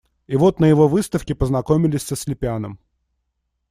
И 0.27 0.35
вот 0.35 0.59
на 0.59 0.65
его 0.65 0.87
выставке 0.87 1.35
познакомились 1.35 2.01
со 2.01 2.15
Слепяном. 2.15 2.79